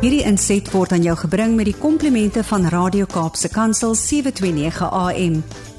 Hierdie 0.00 0.22
inset 0.24 0.64
word 0.72 0.94
aan 0.96 1.02
jou 1.04 1.12
gebring 1.26 1.58
met 1.58 1.66
die 1.68 1.76
komplimente 1.76 2.40
van 2.48 2.62
Radio 2.72 3.04
Kaapse 3.04 3.50
Kansel 3.52 3.92
729 3.92 4.86
AM. 4.96 5.34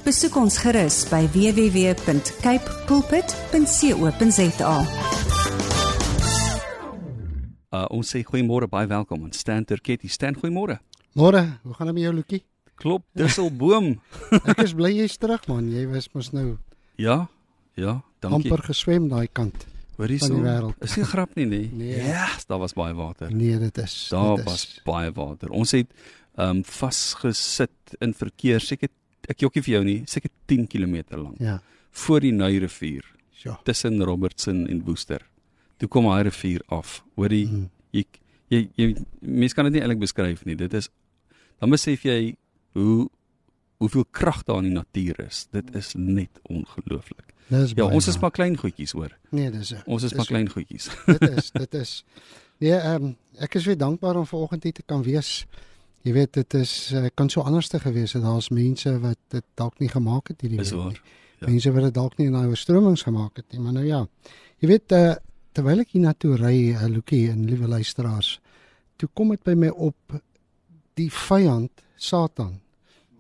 Besoek 0.06 0.36
ons 0.38 0.60
gerus 0.62 1.00
by 1.10 1.24
www.cape 1.34 2.76
pulpit.co.za. 2.86 4.76
Uh 7.72 7.88
ons 7.90 8.14
sê 8.14 8.22
goeiemôre, 8.22 8.70
baie 8.70 8.86
welkom 8.94 9.26
aan 9.26 9.34
Stan 9.34 9.66
Turketti. 9.66 10.06
Stan, 10.06 10.38
goeiemôre. 10.38 10.78
Môre, 11.18 11.42
hoe 11.66 11.74
gaan 11.80 11.90
dit 11.90 11.98
met 11.98 12.06
jou 12.06 12.14
Lukie? 12.20 12.44
Klop, 12.78 13.10
Disselboom. 13.18 13.96
Ek 14.54 14.62
is 14.68 14.78
bly 14.78 14.94
jy's 15.02 15.18
terug 15.18 15.50
man. 15.50 15.74
Jy 15.74 15.90
was 15.90 16.12
mos 16.14 16.30
nou 16.38 16.60
ja, 17.02 17.24
ja, 17.74 18.04
dankie. 18.22 18.54
amper 18.54 18.70
geswem 18.70 19.10
daai 19.10 19.26
kant. 19.34 19.66
Hoorie 19.98 20.18
van 20.20 20.30
die 20.30 20.38
so. 20.38 20.44
wêreld. 20.44 20.76
Is 20.84 20.96
nie 20.98 21.06
grap 21.06 21.36
nie, 21.36 21.46
nee. 21.46 21.70
Nee. 21.74 21.96
Ja, 21.98 22.26
yes, 22.34 22.46
daar 22.46 22.60
was 22.60 22.74
baie 22.74 22.94
water. 22.94 23.32
Nee, 23.34 23.58
dit 23.60 23.78
is. 23.78 24.08
Daar 24.10 24.36
dit 24.36 24.46
was 24.46 24.64
is. 24.66 24.82
baie 24.86 25.12
water. 25.12 25.50
Ons 25.50 25.72
het 25.72 25.88
ehm 26.38 26.58
um, 26.58 26.64
vasgesit 26.64 27.96
in 28.00 28.14
verkeer 28.16 28.60
seker 28.64 28.90
ek 29.30 29.40
jokkie 29.44 29.62
vir 29.62 29.74
jou 29.76 29.84
nie, 29.86 30.00
seker 30.10 30.32
10 30.50 30.68
km 30.68 31.04
lank 31.20 31.38
Ja. 31.40 31.62
voor 31.92 32.20
die 32.24 32.32
Nuy 32.32 32.58
rivier 32.60 33.04
Ja. 33.44 33.60
tussen 33.64 34.02
Robertson 34.04 34.68
en 34.68 34.82
Woester. 34.86 35.22
Toe 35.78 35.88
kom 35.90 36.06
daai 36.06 36.24
rivier 36.24 36.62
af. 36.70 37.04
Hoorie, 37.16 37.48
Mm. 37.48 37.70
jy 37.92 38.06
jy, 38.50 38.70
jy 38.76 38.96
mens 39.22 39.54
kan 39.54 39.66
dit 39.66 39.74
nie 39.74 39.82
eintlik 39.82 40.00
beskryf 40.00 40.46
nie. 40.46 40.56
Dit 40.56 40.74
is 40.74 40.90
dan 41.60 41.70
besef 41.70 42.04
jy 42.04 42.36
hoe 42.74 43.10
hoeveel 43.82 44.06
krag 44.14 44.44
daar 44.46 44.62
in 44.62 44.70
die 44.70 44.78
natuur 44.78 45.20
is. 45.26 45.48
Dit 45.52 45.72
is 45.76 45.94
net 45.98 46.40
ongelooflik. 46.50 47.34
Dis 47.50 47.74
Ja, 47.76 47.88
ons 47.90 48.08
is 48.08 48.20
maar 48.22 48.32
klein 48.32 48.56
goedjies 48.58 48.92
hoor. 48.96 49.12
Nee, 49.34 49.50
dis 49.52 49.74
Ons 49.86 50.04
is 50.06 50.10
dis- 50.14 50.18
maar 50.18 50.28
klein 50.30 50.50
goedjies. 50.50 50.88
Dit 51.12 51.26
is, 51.30 51.50
dit 51.52 51.74
is. 51.80 51.96
Nee, 52.62 52.76
ehm 52.78 53.04
um, 53.10 53.16
ek 53.42 53.56
is 53.58 53.66
weer 53.66 53.78
dankbaar 53.82 54.16
om 54.22 54.26
vanoggend 54.30 54.64
hier 54.64 54.74
te 54.78 54.84
kan 54.86 55.02
wees. 55.04 55.46
Jy 56.06 56.14
weet 56.14 56.34
dit 56.38 56.54
is 56.62 56.92
uh, 56.94 57.08
kan 57.18 57.30
so 57.30 57.42
anders 57.42 57.68
te 57.68 57.80
gewees 57.82 58.14
het. 58.14 58.24
Daar's 58.24 58.50
mense 58.54 58.94
wat 59.02 59.18
dit 59.34 59.44
dalk 59.60 59.80
nie 59.82 59.90
gemaak 59.90 60.28
het 60.32 60.42
hierdie 60.46 60.60
Is 60.62 60.70
week 60.72 60.80
nie. 60.80 60.86
waar. 60.86 61.02
Ja. 61.42 61.48
Mense 61.50 61.72
wat 61.74 61.84
dit 61.90 61.94
dalk 61.98 62.18
nie 62.18 62.28
in 62.30 62.38
daai 62.38 62.48
oorstromings 62.54 63.02
gemaak 63.08 63.36
het 63.42 63.46
nie, 63.52 63.60
maar 63.66 63.74
nou 63.80 63.86
ja. 63.86 64.04
Jy 64.62 64.68
weet 64.76 64.94
uh, 64.98 65.16
terwyl 65.58 65.82
ek 65.84 65.92
hier 65.96 66.06
na 66.06 66.14
toe 66.14 66.36
ry, 66.38 66.56
uh, 66.78 66.86
Lukie 66.90 67.26
en 67.34 67.44
liewe 67.50 67.68
luisteraars, 67.68 68.36
toe 69.02 69.10
kom 69.18 69.34
dit 69.34 69.42
by 69.44 69.58
my 69.58 69.72
op 69.74 70.20
die 71.02 71.10
vyand, 71.12 71.72
Satan. 71.98 72.60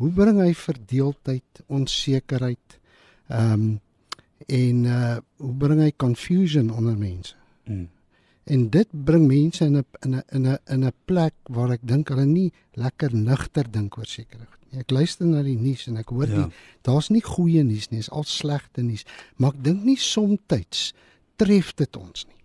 Hoe 0.01 0.09
bring 0.17 0.39
hy 0.41 0.51
verdeeldheid, 0.57 1.63
onsekerheid, 1.69 2.77
ehm 3.29 3.53
um, 3.53 3.71
en 4.49 4.85
uh 4.89 5.17
hoe 5.37 5.53
bring 5.53 5.79
hy 5.83 5.91
confusion 6.01 6.71
onder 6.73 6.97
mense? 6.97 7.35
Mm. 7.69 7.85
En 8.49 8.63
dit 8.73 8.95
bring 9.05 9.27
mense 9.29 9.65
in 9.65 9.77
'n 9.77 9.85
in 10.01 10.15
'n 10.15 10.23
in 10.35 10.47
'n 10.47 10.57
in 10.73 10.85
'n 10.85 10.93
plek 11.05 11.33
waar 11.43 11.71
ek 11.71 11.85
dink 11.85 12.09
hulle 12.09 12.25
nie 12.25 12.51
lekker 12.73 13.13
nugter 13.15 13.71
dink 13.71 13.97
oor 13.97 14.05
sekere 14.09 14.45
goed 14.49 14.71
nie. 14.71 14.79
Ek 14.79 14.91
luister 14.91 15.27
na 15.27 15.43
die 15.43 15.57
nuus 15.57 15.87
en 15.87 15.97
ek 15.97 16.09
hoor 16.09 16.27
Ja. 16.27 16.35
die 16.35 16.51
daar's 16.81 17.09
nie 17.09 17.21
goeie 17.21 17.63
nuus 17.63 17.89
nie, 17.89 17.99
is 17.99 18.09
al 18.09 18.23
slegte 18.23 18.81
nuus, 18.81 19.05
maar 19.37 19.53
ek 19.53 19.63
dink 19.63 19.83
nie 19.83 19.97
soms 19.97 20.93
tref 21.35 21.73
dit 21.75 21.97
ons 21.97 22.25
nie. 22.25 22.40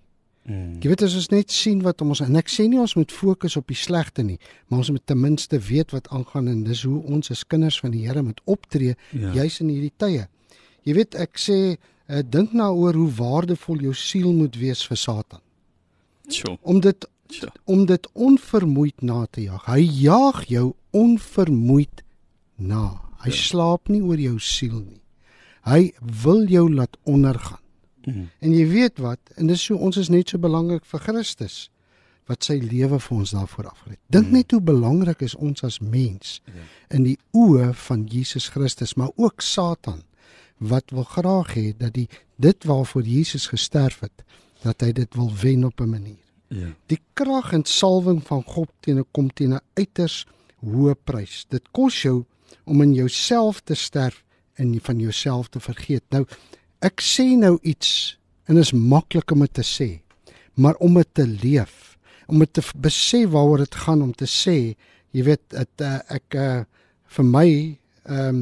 Mm. 0.46 0.76
Jy 0.80 0.88
weet 0.92 1.02
as 1.02 1.14
ons 1.18 1.28
net 1.32 1.50
sien 1.50 1.80
wat 1.82 2.00
ons 2.04 2.20
en 2.22 2.36
ek 2.38 2.46
sê 2.48 2.68
nie 2.70 2.78
ons 2.78 2.94
moet 2.96 3.10
fokus 3.12 3.56
op 3.58 3.66
die 3.66 3.74
slegte 3.76 4.22
nie, 4.22 4.38
maar 4.68 4.78
ons 4.84 4.90
moet 4.94 5.02
ten 5.06 5.18
minste 5.20 5.58
weet 5.58 5.90
wat 5.90 6.06
aangaan 6.14 6.46
en 6.48 6.60
dis 6.64 6.82
hoe 6.86 7.02
ons 7.02 7.30
as 7.30 7.42
kinders 7.44 7.80
van 7.80 7.90
die 7.90 8.04
Here 8.06 8.22
moet 8.22 8.40
optree 8.46 8.94
Ja. 9.12 9.32
juis 9.34 9.60
in 9.60 9.68
hierdie 9.68 9.92
tye. 9.98 10.28
Jy 10.86 10.94
weet 10.94 11.14
ek 11.18 11.34
sê 11.38 11.58
uh, 12.08 12.22
dink 12.22 12.52
nou 12.54 12.70
oor 12.78 12.94
hoe 12.94 13.10
waardevol 13.10 13.80
jou 13.82 13.94
siel 13.94 14.32
moet 14.32 14.54
wees 14.56 14.84
vir 14.86 14.96
Satan. 14.96 15.40
Sjoe. 16.30 16.58
Om 16.62 16.80
dit 16.80 17.06
Sjoe. 17.30 17.50
om 17.64 17.84
dit 17.86 18.06
onvermoeid 18.14 19.02
na 19.02 19.26
te 19.26 19.42
jag. 19.48 19.64
Hy 19.66 19.80
jaag 19.82 20.44
jou 20.46 20.74
onvermoeid 20.92 22.02
na. 22.56 23.00
Hy 23.24 23.30
Ja. 23.30 23.34
slaap 23.36 23.88
nie 23.88 24.00
oor 24.02 24.16
jou 24.18 24.38
siel 24.38 24.78
nie. 24.80 25.02
Hy 25.64 25.92
wil 26.22 26.46
jou 26.46 26.70
laat 26.72 26.96
ondergaan. 27.04 27.58
Mm. 28.06 28.28
En 28.40 28.52
jy 28.54 28.66
weet 28.70 28.98
wat, 29.02 29.18
en 29.36 29.46
dis 29.50 29.62
so 29.64 29.76
ons 29.76 29.96
is 29.96 30.08
net 30.12 30.28
so 30.28 30.38
belangrik 30.38 30.84
vir 30.84 31.00
Christus 31.00 31.70
wat 32.26 32.42
sy 32.44 32.56
lewe 32.58 32.98
vir 32.98 33.16
ons 33.18 33.30
daarvoor 33.30 33.64
afgelê. 33.70 33.96
Dink 34.10 34.26
Mm. 34.26 34.32
net 34.32 34.50
hoe 34.50 34.60
belangrik 34.60 35.20
is 35.22 35.34
ons 35.34 35.62
as 35.64 35.78
mens 35.80 36.40
Ja. 36.46 36.52
in 36.96 37.04
die 37.04 37.18
oë 37.32 37.72
van 37.74 38.04
Jesus 38.06 38.48
Christus, 38.48 38.94
maar 38.94 39.10
ook 39.16 39.40
Satan 39.40 40.02
wat 40.58 40.90
wil 40.90 41.04
graag 41.04 41.54
hê 41.54 41.76
dat 41.76 41.92
die 41.94 42.08
dit 42.38 42.64
waarvoor 42.64 43.02
Jesus 43.02 43.46
gesterf 43.46 44.00
het, 44.00 44.24
dat 44.62 44.80
hy 44.80 44.92
dit 44.92 45.14
wil 45.14 45.30
wen 45.42 45.64
op 45.64 45.80
'n 45.80 45.88
manier. 45.90 46.24
Ja. 46.48 46.74
Die 46.86 47.00
krag 47.14 47.52
en 47.52 47.64
salwing 47.64 48.22
van 48.26 48.42
God 48.42 48.68
teen 48.80 48.98
'n 48.98 49.04
kom 49.12 49.28
teen 49.32 49.52
'n 49.54 49.60
uiters 49.74 50.26
hoë 50.64 50.94
prys. 51.04 51.44
Dit 51.48 51.62
kos 51.72 52.02
jou 52.02 52.24
om 52.64 52.82
in 52.82 52.94
jouself 52.94 53.60
te 53.60 53.74
sterf 53.74 54.24
en 54.54 54.80
van 54.80 54.98
jouself 54.98 55.48
te 55.48 55.60
vergeet. 55.60 56.02
Nou 56.10 56.24
ek 56.84 57.02
sê 57.04 57.32
nou 57.38 57.56
iets 57.62 58.16
en 58.46 58.60
is 58.60 58.72
maklik 58.72 59.32
om 59.32 59.44
dit 59.44 59.54
te 59.58 59.64
sê, 59.66 59.88
maar 60.54 60.76
om 60.80 60.94
dit 61.00 61.14
te 61.14 61.26
leef, 61.26 61.96
om 62.26 62.42
dit 62.42 62.52
te 62.52 62.62
besef 62.82 63.30
waaroor 63.34 63.64
dit 63.64 63.80
gaan 63.86 64.02
om 64.02 64.12
te 64.12 64.28
sê, 64.30 64.76
jy 65.14 65.24
weet 65.26 65.42
dit 65.54 65.84
uh, 65.86 65.98
ek 66.12 66.36
uh, 66.36 66.62
vir 67.16 67.26
my 67.26 67.48
um, 68.10 68.40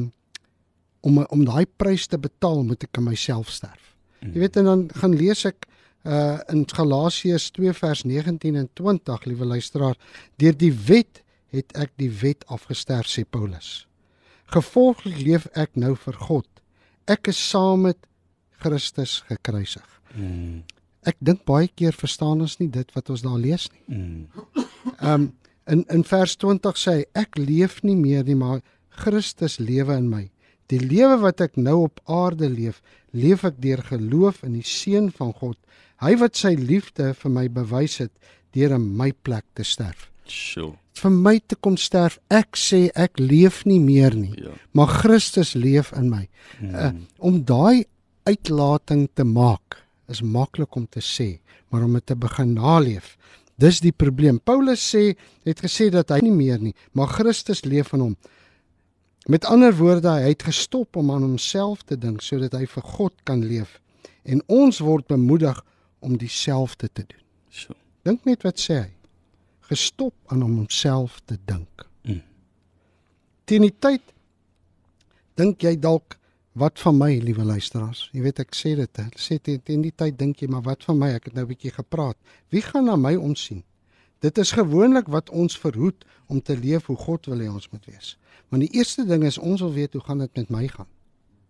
om 1.05 1.21
om 1.23 1.45
daai 1.45 1.65
prys 1.77 2.07
te 2.09 2.17
betaal 2.17 2.63
moet 2.65 2.83
ek 2.87 2.97
aan 2.97 3.09
myself 3.11 3.51
sterf. 3.53 3.93
Jy 4.25 4.41
weet 4.41 4.57
en 4.57 4.69
dan 4.71 4.85
gaan 5.01 5.17
lees 5.17 5.45
ek 5.45 5.67
uh 6.05 6.37
in 6.53 6.65
Galasiërs 6.69 7.49
2 7.57 7.73
vers 7.73 8.03
19 8.05 8.57
en 8.59 8.67
20, 8.77 9.25
liewe 9.25 9.45
luisteraar, 9.45 9.95
deur 10.37 10.57
die 10.57 10.73
wet 10.85 11.23
het 11.53 11.71
ek 11.77 11.93
die 12.01 12.11
wet 12.21 12.45
afgesterf 12.53 13.09
sê 13.09 13.23
Paulus. 13.25 13.87
Gevolglik 14.53 15.17
leef 15.17 15.47
ek 15.57 15.73
nou 15.73 15.95
vir 15.97 16.19
God. 16.27 16.45
Ek 17.09 17.31
is 17.31 17.39
saam 17.41 17.87
met 17.87 17.97
Christus 18.59 19.23
gekruisig. 19.29 19.85
Mm. 20.15 20.63
Ek 21.05 21.17
dink 21.19 21.43
baie 21.45 21.67
keer 21.67 21.93
verstaan 21.93 22.41
ons 22.41 22.57
nie 22.59 22.69
dit 22.73 22.91
wat 22.95 23.09
ons 23.13 23.21
daar 23.25 23.37
lees 23.41 23.67
nie. 23.73 23.83
Mm. 23.97 24.27
Um 25.01 25.33
in 25.67 25.81
in 25.89 26.03
vers 26.05 26.35
20 26.37 26.77
sê 26.77 26.91
hy 26.99 27.05
ek 27.17 27.37
leef 27.41 27.79
nie 27.83 27.95
meer 27.97 28.23
nie, 28.23 28.35
maar 28.37 28.61
Christus 28.89 29.57
lewe 29.59 29.95
in 29.97 30.09
my. 30.09 30.27
Die 30.69 30.79
lewe 30.81 31.17
wat 31.21 31.41
ek 31.41 31.57
nou 31.57 31.83
op 31.87 31.99
aarde 32.09 32.49
leef, 32.49 32.81
leef 33.13 33.43
ek 33.45 33.57
deur 33.61 33.81
geloof 33.85 34.43
in 34.45 34.53
die 34.57 34.65
seun 34.65 35.11
van 35.13 35.33
God. 35.33 35.57
Hy 36.01 36.15
wat 36.21 36.37
sy 36.37 36.53
liefde 36.57 37.13
vir 37.17 37.31
my 37.33 37.47
bewys 37.49 37.97
het 38.01 38.11
deur 38.55 38.75
in 38.77 38.85
my 38.97 39.11
plek 39.25 39.45
te 39.57 39.63
sterf. 39.65 40.09
Sjoe. 40.29 40.73
Vir 40.95 41.11
my 41.11 41.35
te 41.43 41.57
kom 41.59 41.75
sterf. 41.77 42.17
Ek 42.33 42.55
sê 42.57 42.87
ek 42.95 43.19
leef 43.19 43.63
nie 43.65 43.79
meer 43.79 44.15
nie, 44.15 44.33
Ja. 44.41 44.53
maar 44.73 44.87
Christus 44.87 45.53
leef 45.55 45.91
in 45.93 46.09
my. 46.09 46.27
Mm. 46.61 46.75
Uh, 46.75 46.91
om 47.19 47.43
daai 47.43 47.85
uitlating 48.25 49.07
te 49.13 49.23
maak 49.23 49.81
is 50.11 50.21
maklik 50.21 50.75
om 50.75 50.85
te 50.89 51.01
sê, 51.01 51.39
maar 51.69 51.85
om 51.85 51.93
dit 51.97 52.05
te 52.05 52.15
begin 52.17 52.53
naleef, 52.57 53.15
dis 53.61 53.79
die 53.81 53.93
probleem. 53.95 54.39
Paulus 54.39 54.83
sê 54.83 55.15
het 55.47 55.61
gesê 55.63 55.89
dat 55.93 56.11
hy 56.13 56.19
nie 56.25 56.35
meer 56.35 56.59
nie, 56.61 56.75
maar 56.93 57.13
Christus 57.13 57.63
leef 57.65 57.93
in 57.95 58.03
hom. 58.03 58.15
Met 59.31 59.47
ander 59.49 59.73
woorde, 59.73 60.11
hy 60.21 60.35
het 60.35 60.45
gestop 60.45 60.99
om 60.99 61.09
aan 61.13 61.25
homself 61.25 61.81
te 61.89 61.97
dink 61.97 62.21
sodat 62.21 62.53
hy 62.53 62.67
vir 62.69 62.85
God 62.97 63.15
kan 63.25 63.41
leef. 63.41 63.79
En 64.25 64.41
ons 64.51 64.81
word 64.85 65.07
bemoedig 65.09 65.57
om 66.05 66.17
dieselfde 66.21 66.89
te 66.93 67.05
doen. 67.07 67.23
Sjoe. 67.49 67.77
Dink 68.05 68.25
net 68.29 68.45
wat 68.45 68.61
sê 68.61 68.77
hy. 68.83 68.91
Gestop 69.65 70.13
aan 70.29 70.43
om 70.45 70.59
homself 70.59 71.17
te 71.25 71.39
dink. 71.49 71.87
Mm. 72.05 72.21
Teen 73.49 73.65
die 73.65 73.73
tyd 73.73 74.03
dink 75.39 75.65
jy 75.65 75.73
dalk 75.81 76.19
wat 76.55 76.79
van 76.79 76.97
my, 76.97 77.11
liewe 77.19 77.43
luisteraars? 77.43 78.07
Jy 78.15 78.21
weet 78.23 78.39
ek 78.39 78.55
sê 78.55 78.75
dit, 78.79 78.99
hè. 79.01 79.09
sê 79.19 79.37
teen, 79.43 79.59
teen 79.63 79.81
die 79.83 79.91
tyd 79.91 80.15
dink 80.19 80.39
jy 80.39 80.47
maar 80.47 80.63
wat 80.63 80.85
van 80.87 80.97
my? 81.01 81.09
Ek 81.17 81.27
het 81.27 81.35
nou 81.35 81.43
'n 81.43 81.51
bietjie 81.51 81.71
gepraat. 81.75 82.15
Wie 82.49 82.61
gaan 82.61 82.85
na 82.85 82.95
my 82.95 83.15
omsien? 83.15 83.63
Dit 84.19 84.37
is 84.37 84.51
gewoonlik 84.51 85.07
wat 85.07 85.29
ons 85.29 85.57
verhoed 85.59 86.05
om 86.27 86.41
te 86.41 86.57
leef 86.57 86.85
hoe 86.85 86.95
God 86.95 87.25
wil 87.25 87.39
hê 87.39 87.49
ons 87.51 87.69
moet 87.69 87.85
wees. 87.85 88.17
Maar 88.49 88.59
die 88.59 88.71
eerste 88.71 89.05
ding 89.05 89.23
is 89.23 89.37
ons 89.37 89.61
wil 89.61 89.73
weet 89.73 89.93
hoe 89.93 90.01
gaan 90.01 90.17
dit 90.23 90.35
met 90.35 90.49
my 90.49 90.67
gaan. 90.67 90.87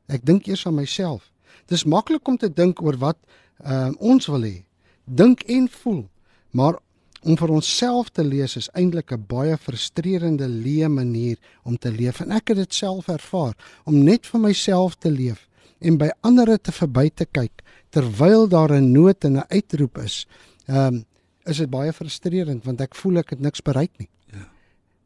Ek 0.07 0.25
dink 0.25 0.47
eers 0.47 0.65
aan 0.65 0.75
myself. 0.75 1.31
Dis 1.65 1.83
maklik 1.83 2.27
om 2.27 2.37
te 2.37 2.49
dink 2.53 2.81
oor 2.81 2.97
wat 2.97 3.17
uh, 3.65 3.91
ons 3.99 4.25
wil 4.25 4.41
hê. 4.41 4.65
Dink 5.05 5.41
en 5.41 5.69
voel. 5.69 6.09
Maar 6.51 6.79
om 7.25 7.37
vir 7.37 7.49
onsself 7.49 8.09
te 8.13 8.23
lees 8.23 8.55
is 8.59 8.69
eintlik 8.77 9.11
'n 9.11 9.25
baie 9.27 9.57
frustrerende 9.57 10.47
leë 10.47 10.87
manier 10.89 11.37
om 11.63 11.77
te 11.77 11.91
leef 11.91 12.21
en 12.21 12.31
ek 12.31 12.47
het 12.53 12.57
dit 12.57 12.73
self 12.73 13.07
ervaar 13.09 13.55
om 13.85 14.03
net 14.03 14.25
vir 14.25 14.39
myself 14.41 14.95
te 14.95 15.09
leef 15.11 15.47
en 15.81 15.97
by 15.97 16.09
ander 16.21 16.57
te 16.61 16.71
verby 16.71 17.09
te 17.09 17.25
kyk 17.25 17.63
terwyl 17.89 18.47
daar 18.47 18.71
'n 18.71 18.91
nood 18.91 19.23
en 19.25 19.37
'n 19.37 19.43
uitroep 19.49 19.97
is. 19.97 20.25
Ehm 20.67 20.77
um, 20.95 21.05
is 21.45 21.57
dit 21.57 21.69
baie 21.69 21.93
frustrerend 21.93 22.63
want 22.65 22.81
ek 22.81 22.95
voel 22.95 23.17
ek 23.17 23.29
het 23.29 23.39
niks 23.39 23.61
bereik 23.61 23.91
nie. 23.97 24.09
Ja. 24.33 24.47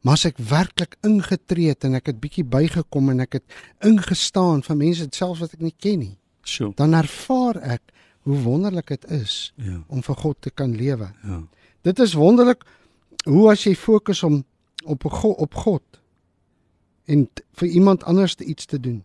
Maar 0.02 0.12
as 0.12 0.24
ek 0.24 0.38
werklik 0.38 0.96
ingetree 1.02 1.68
het 1.68 1.84
en 1.84 1.94
ek 1.94 2.06
het 2.06 2.20
bietjie 2.20 2.44
bygekom 2.44 3.10
en 3.10 3.20
ek 3.20 3.32
het 3.32 3.44
ingestaan 3.84 4.62
vir 4.62 4.76
mense 4.76 5.06
selfs 5.10 5.40
wat 5.40 5.52
ek 5.54 5.60
nie 5.60 5.74
ken 5.78 5.98
nie, 5.98 6.16
Sjoe. 6.42 6.72
dan 6.76 6.94
ervaar 6.94 7.56
ek 7.62 7.82
hoe 8.24 8.38
wonderlik 8.42 8.86
dit 8.86 9.10
is 9.10 9.52
Ja. 9.56 9.82
om 9.88 10.02
vir 10.02 10.14
God 10.16 10.36
te 10.40 10.50
kan 10.50 10.76
lewe. 10.76 11.12
Ja. 11.24 11.42
Dit 11.82 11.98
is 11.98 12.14
wonderlik 12.14 12.64
hoe 13.24 13.50
as 13.50 13.64
jy 13.64 13.74
fokus 13.76 14.22
om 14.22 14.42
op 14.84 15.04
God, 15.04 15.36
op 15.36 15.54
God 15.54 16.00
en 17.10 17.26
vir 17.58 17.68
iemand 17.68 18.04
anders 18.04 18.34
te 18.34 18.44
iets 18.44 18.66
te 18.66 18.80
doen. 18.80 19.02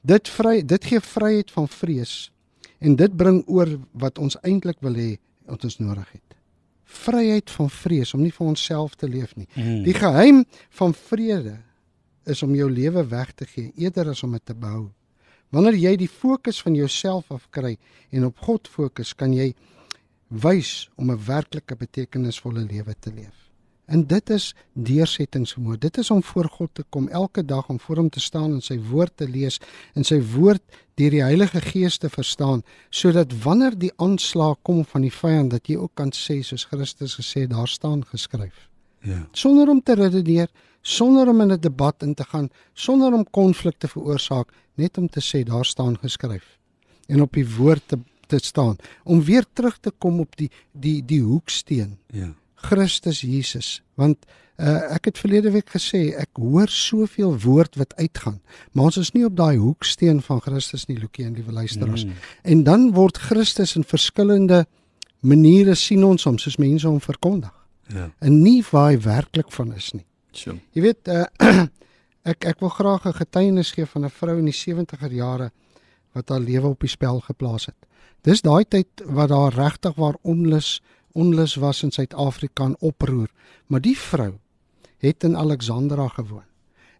Dit 0.00 0.28
vry 0.28 0.62
dit 0.62 0.84
gee 0.84 1.00
vryheid 1.00 1.50
van 1.50 1.68
vrees 1.68 2.30
en 2.78 2.96
dit 2.96 3.16
bring 3.16 3.42
oor 3.46 3.78
wat 3.92 4.18
ons 4.18 4.38
eintlik 4.42 4.78
wil 4.84 4.94
hê 4.94 5.16
wat 5.48 5.64
ons 5.64 5.78
nodig 5.80 6.10
het. 6.12 6.36
Vryheid 6.88 7.50
van 7.50 7.70
vrees 7.70 8.14
om 8.14 8.22
nie 8.22 8.32
vir 8.32 8.46
onsself 8.46 8.94
te 8.96 9.08
leef 9.08 9.34
nie. 9.36 9.48
Mm. 9.54 9.82
Die 9.84 9.96
geheim 9.96 10.44
van 10.78 10.94
vrede 10.94 11.58
is 12.28 12.42
om 12.44 12.54
jou 12.54 12.68
lewe 12.70 13.04
weg 13.08 13.32
te 13.34 13.48
gee 13.48 13.72
eerder 13.76 14.12
as 14.12 14.22
om 14.22 14.36
dit 14.36 14.44
te 14.44 14.54
behou. 14.54 14.88
Wanneer 15.54 15.78
jy 15.80 15.94
die 15.96 16.10
fokus 16.12 16.60
van 16.60 16.76
jouself 16.76 17.30
afkry 17.32 17.76
en 18.12 18.28
op 18.28 18.38
God 18.44 18.68
fokus, 18.68 19.14
kan 19.16 19.32
jy 19.32 19.54
wys 20.28 20.90
om 20.96 21.10
'n 21.10 21.24
werklike 21.24 21.76
betekenisvolle 21.76 22.60
lewe 22.60 22.94
te 23.00 23.12
leef. 23.12 23.48
En 23.88 24.06
dit 24.06 24.30
is 24.30 24.54
deursettingsvermoë. 24.72 25.78
Dit 25.78 25.98
is 25.98 26.10
om 26.10 26.22
voor 26.22 26.48
God 26.52 26.74
te 26.74 26.84
kom 26.88 27.08
elke 27.08 27.44
dag 27.44 27.68
om 27.68 27.80
voor 27.80 27.96
hom 27.96 28.08
te 28.08 28.20
staan 28.20 28.52
en 28.52 28.60
sy 28.60 28.76
woord 28.90 29.16
te 29.16 29.28
lees 29.28 29.60
en 29.94 30.04
sy 30.04 30.20
woord 30.20 30.62
deur 30.94 31.10
die 31.10 31.22
Heilige 31.22 31.60
Gees 31.60 31.96
te 31.98 32.10
verstaan 32.12 32.62
sodat 32.90 33.32
wanneer 33.42 33.78
die 33.78 33.92
aanslag 33.96 34.58
kom 34.62 34.84
van 34.84 35.06
die 35.06 35.12
vyand 35.12 35.50
dat 35.50 35.68
jy 35.68 35.76
ook 35.76 35.94
kan 35.94 36.12
sê 36.12 36.42
soos 36.42 36.64
Christus 36.64 37.16
gesê 37.16 37.46
daar 37.46 37.68
staan 37.68 38.04
geskryf. 38.04 38.68
Ja. 39.00 39.26
Sonder 39.32 39.68
om 39.68 39.82
te 39.82 39.94
redeneer, 39.94 40.48
sonder 40.82 41.28
om 41.28 41.40
in 41.40 41.52
'n 41.52 41.60
debat 41.60 42.02
in 42.02 42.14
te 42.14 42.24
gaan, 42.24 42.50
sonder 42.74 43.12
om 43.12 43.30
konflik 43.30 43.78
te 43.78 43.88
veroorsaak, 43.88 44.52
net 44.74 44.98
om 44.98 45.08
te 45.08 45.20
sê 45.20 45.44
daar 45.44 45.64
staan 45.64 45.98
geskryf 45.98 46.58
en 47.08 47.22
op 47.22 47.32
die 47.32 47.46
woord 47.56 47.82
te 47.86 47.98
te 48.28 48.38
staan 48.42 48.76
om 49.04 49.22
weer 49.24 49.44
terug 49.52 49.78
te 49.80 49.90
kom 49.98 50.20
op 50.20 50.36
die 50.36 50.50
die 50.72 51.00
die 51.04 51.22
hoeksteen 51.22 51.96
Ja. 52.12 52.28
Christus 52.54 53.20
Jesus 53.22 53.82
want 53.94 54.16
uh, 54.58 54.94
ek 54.94 55.04
het 55.10 55.18
verlede 55.18 55.50
week 55.54 55.68
gesê 55.70 56.00
ek 56.18 56.30
hoor 56.40 56.68
soveel 56.68 57.36
woord 57.44 57.76
wat 57.78 57.94
uitgaan 57.96 58.40
maar 58.72 58.84
ons 58.90 58.96
is 58.98 59.12
nie 59.14 59.24
op 59.26 59.36
daai 59.38 59.56
hoeksteen 59.58 60.22
van 60.22 60.40
Christus 60.40 60.86
nie 60.88 60.98
Lukie 60.98 61.24
en 61.26 61.34
liewe 61.38 61.52
luisteraars 61.52 62.04
Mm. 62.04 62.12
en 62.42 62.64
dan 62.64 62.92
word 62.94 63.18
Christus 63.18 63.76
in 63.76 63.84
verskillende 63.84 64.66
maniere 65.20 65.74
sien 65.74 66.04
ons 66.04 66.24
hom 66.28 66.38
soos 66.38 66.56
mense 66.58 66.86
hom 66.88 67.00
verkondig 67.00 67.54
Ja. 67.94 68.10
en 68.20 68.42
nie 68.42 68.62
waar 68.70 68.90
hy 68.92 68.98
werklik 69.00 69.52
van 69.52 69.72
is 69.74 69.92
nie 69.94 70.04
So. 70.32 70.52
jy 70.74 70.82
weet 70.82 71.08
uh, 71.08 71.24
ek 72.30 72.44
ek 72.44 72.60
wil 72.60 72.68
graag 72.68 73.06
'n 73.06 73.12
getuienis 73.22 73.70
gee 73.72 73.86
van 73.86 74.04
'n 74.04 74.10
vrou 74.10 74.38
in 74.38 74.44
die 74.44 74.52
70er 74.66 75.12
jare 75.12 75.50
wat 76.12 76.28
haar 76.28 76.40
lewe 76.40 76.66
op 76.66 76.80
die 76.80 76.88
spel 76.88 77.20
geplaas 77.20 77.66
het 77.66 77.86
dis 78.22 78.42
daai 78.42 78.64
tyd 78.64 79.04
wat 79.06 79.28
daar 79.28 79.54
regtig 79.54 79.94
waar 79.94 80.16
onlus 80.22 80.80
onlus 81.18 81.54
was 81.54 81.82
in 81.82 81.90
Suid-Afrika 81.90 82.64
en 82.64 82.76
oproer. 82.78 83.30
Maar 83.66 83.80
die 83.80 83.96
vrou 83.98 84.32
het 84.98 85.24
in 85.24 85.36
Alexandra 85.36 86.08
gewoon. 86.08 86.46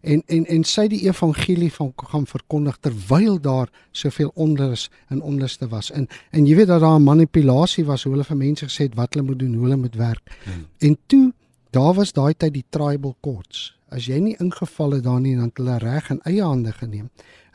En 0.01 0.23
en 0.25 0.45
en 0.45 0.63
sy 0.63 0.87
die 0.87 1.01
evangelie 1.07 1.71
van 1.73 1.93
gaan 1.95 2.27
verkondig 2.27 2.77
terwyl 2.79 3.39
daar 3.41 3.69
soveel 3.91 4.31
onlus 4.33 4.89
en 5.07 5.21
onluste 5.21 5.67
was. 5.67 5.91
En 5.91 6.07
en 6.31 6.45
jy 6.45 6.55
weet 6.55 6.67
dat 6.67 6.81
daar 6.81 6.99
'n 6.99 7.03
manipulasie 7.03 7.85
was 7.85 8.03
hoe 8.03 8.11
hulle 8.11 8.23
vir 8.23 8.37
mense 8.37 8.65
gesê 8.65 8.87
het 8.87 8.95
wat 8.95 9.13
hulle 9.13 9.25
moet 9.25 9.39
doen, 9.39 9.53
hoe 9.53 9.63
hulle 9.63 9.77
moet 9.77 9.95
werk. 9.95 10.39
Hmm. 10.43 10.67
En 10.77 10.97
toe 11.05 11.33
daar 11.69 11.93
was 11.93 12.13
daai 12.13 12.33
tyd 12.33 12.53
die 12.53 12.65
tribal 12.69 13.15
courts. 13.21 13.78
As 13.89 14.05
jy 14.05 14.19
nie 14.21 14.35
ingeval 14.39 14.91
het 14.97 15.03
daar 15.03 15.19
nie 15.21 15.35
dan 15.35 15.49
het 15.49 15.57
hulle 15.57 15.77
reg 15.81 16.09
in 16.13 16.21
eie 16.29 16.43
hande 16.45 16.71
geneem. 16.73 17.09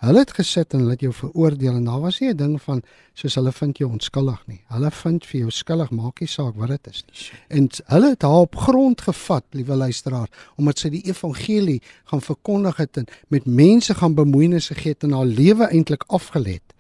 Hulle 0.05 0.21
het 0.21 0.35
gesit 0.37 0.75
en 0.75 0.83
hulle 0.83 0.97
het 0.97 1.05
jou 1.07 1.13
veroordeel 1.15 1.79
en 1.79 1.85
daar 1.89 2.01
was 2.03 2.19
nie 2.21 2.29
'n 2.31 2.37
ding 2.37 2.63
van 2.63 2.83
soos 3.15 3.35
hulle 3.35 3.53
vind 3.53 3.79
jou 3.79 3.91
onskuldig 3.91 4.47
nie. 4.47 4.61
Hulle 4.69 4.91
vind 4.91 5.27
vir 5.27 5.41
jou 5.41 5.51
skuldig, 5.51 5.91
maak 5.91 6.21
nie 6.21 6.29
saak 6.29 6.55
wat 6.57 6.69
dit 6.69 6.87
is 6.87 7.05
nie. 7.07 7.15
En 7.49 7.69
hulle 7.87 8.09
het 8.11 8.23
haar 8.23 8.41
op 8.41 8.57
grond 8.57 9.01
gevat, 9.01 9.45
liewe 9.51 9.75
luisteraar, 9.75 10.29
omdat 10.57 10.79
sy 10.79 10.89
die 10.89 11.05
evangelie 11.07 11.83
gaan 12.05 12.21
verkondig 12.21 12.77
het 12.77 12.97
en 12.97 13.07
met 13.29 13.47
mense 13.47 13.95
gaan 13.95 14.15
bemoeienis 14.15 14.69
gegee 14.69 14.93
het 14.93 15.03
en 15.03 15.13
haar 15.13 15.27
lewe 15.27 15.65
eintlik 15.65 16.05
afgelê 16.07 16.53
het. 16.53 16.75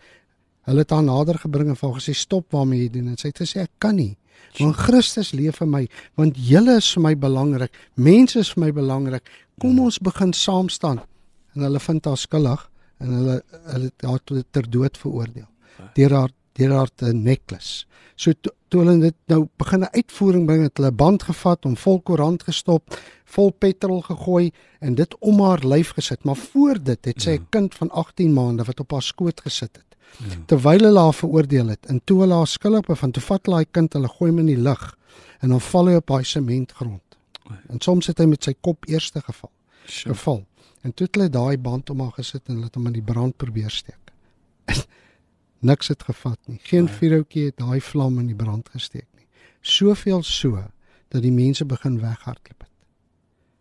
Hulle 0.65 0.79
het 0.79 0.91
haar 0.91 1.03
nader 1.03 1.39
gebring 1.39 1.69
en 1.69 1.77
vir 1.77 1.89
haar 1.89 2.01
gesê 2.01 2.15
stop 2.15 2.53
waarmee 2.53 2.83
jy 2.83 2.91
doen 2.91 3.09
en 3.09 3.17
sy 3.17 3.29
het 3.29 3.41
gesê 3.41 3.61
ek 3.61 3.71
kan 3.79 3.97
nie. 3.97 4.17
Want 4.59 4.77
Christus 4.77 5.33
leef 5.33 5.61
in 5.61 5.71
my, 5.71 5.89
want 6.15 6.37
julle 6.39 6.77
is 6.77 6.93
vir 6.95 7.03
my 7.03 7.15
belangrik, 7.19 7.73
mense 7.95 8.39
is 8.39 8.53
vir 8.55 8.65
my 8.65 8.71
belangrik. 8.73 9.31
Kom 9.59 9.81
ons 9.81 9.99
begin 9.99 10.33
saam 10.33 10.69
staan. 10.69 11.01
En 11.55 11.62
hulle 11.62 11.81
vind 11.81 12.05
haar 12.05 12.19
skuldig 12.19 12.71
en 12.99 13.12
hulle 13.19 13.43
hulle 13.73 13.91
haar 14.01 14.21
ter 14.51 14.71
dood 14.71 14.99
veroordeel 14.99 15.51
deur 15.95 16.12
haar 16.15 16.33
deur 16.55 16.71
haar 16.71 16.91
te 16.95 17.12
necklace. 17.12 17.87
So 18.15 18.33
to, 18.39 18.53
toe 18.71 18.85
hulle 18.85 19.01
dit 19.03 19.17
nou 19.27 19.49
begin 19.59 19.83
'n 19.83 19.91
uitvoering 19.91 20.47
bring 20.47 20.62
het 20.62 20.77
hulle 20.79 20.91
'n 20.91 20.97
band 20.97 21.23
gevat 21.23 21.67
om 21.67 21.77
vol 21.77 22.01
koerant 22.01 22.43
gestop, 22.43 22.95
vol 23.25 23.51
petrol 23.51 24.03
gegooi 24.03 24.53
en 24.81 24.95
dit 24.95 25.17
om 25.19 25.41
haar 25.41 25.67
lyf 25.67 25.91
gesit. 25.91 26.25
Maar 26.25 26.37
voor 26.37 26.83
dit 26.83 27.05
het 27.05 27.23
sy 27.23 27.31
'n 27.31 27.47
kind 27.51 27.75
van 27.75 27.91
18 27.91 28.33
maande 28.33 28.65
wat 28.65 28.81
op 28.81 28.93
haar 28.93 29.03
skoot 29.03 29.41
gesit 29.41 29.77
het. 29.77 29.97
Ja. 30.19 30.37
Terwyl 30.47 30.79
hulle 30.79 31.01
haar 31.01 31.15
veroordeel 31.15 31.69
het 31.69 31.87
en 31.87 32.01
toe 32.05 32.21
hulle 32.21 32.35
haar 32.35 32.47
skuldig 32.47 32.87
bevind, 32.87 33.15
toe 33.15 33.23
vat 33.23 33.47
hulle 33.47 33.56
daai 33.56 33.71
kind, 33.71 33.93
hulle 33.93 34.09
gooi 34.09 34.31
hom 34.31 34.39
in 34.39 34.47
die 34.47 34.62
lug 34.62 34.97
en 35.41 35.49
dan 35.49 35.61
val 35.61 35.87
hy 35.87 35.95
op 35.95 36.06
daai 36.06 36.25
sementgrond. 36.25 37.14
Oei. 37.50 37.58
En 37.69 37.81
soms 37.81 38.06
het 38.06 38.19
hy 38.19 38.25
met 38.26 38.44
sy 38.44 38.55
kop 38.61 38.85
eerste 38.88 39.20
geval 39.20 39.50
So. 39.87 40.08
geval. 40.14 40.46
En 40.82 40.94
toe 40.94 41.06
het 41.06 41.14
hulle 41.14 41.29
daai 41.29 41.58
band 41.58 41.91
om 41.91 42.00
haar 42.00 42.12
gesit 42.17 42.49
en 42.49 42.55
hulle 42.55 42.64
het 42.70 42.75
hom 42.75 42.87
in 42.87 42.93
die 42.93 43.02
brand 43.02 43.37
probeer 43.37 43.70
steek. 43.70 44.12
Niks 45.64 45.88
het 45.88 46.02
gevat 46.02 46.38
nie. 46.46 46.58
Geen 46.62 46.85
Nee. 46.85 46.94
vuurhoutjie 46.94 47.44
het 47.44 47.56
daai 47.56 47.81
vlam 47.81 48.19
in 48.19 48.26
die 48.26 48.35
brand 48.37 48.69
gesteek 48.69 49.06
nie. 49.17 49.26
Soveel 49.61 50.23
so 50.23 50.64
dat 51.08 51.23
die 51.23 51.32
mense 51.32 51.64
begin 51.64 52.00
weghardloop 52.00 52.61
het. 52.61 52.70